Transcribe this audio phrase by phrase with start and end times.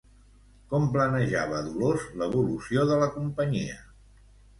[0.69, 3.77] Com planejava Dolors l'evolució de la companyia?